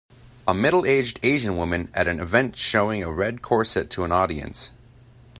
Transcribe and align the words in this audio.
A 0.47 0.53
middleaged 0.55 1.19
asian 1.21 1.55
woman 1.57 1.91
at 1.93 2.07
an 2.07 2.19
event 2.19 2.55
showing 2.55 3.03
a 3.03 3.11
red 3.11 3.43
corset 3.43 3.91
to 3.91 4.03
an 4.03 4.11
audience. 4.11 4.71